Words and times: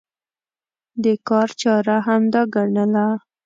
د 1.03 1.05
کار 1.27 1.49
چاره 1.61 1.95
همدا 2.07 2.41
ګڼله. 2.55 3.07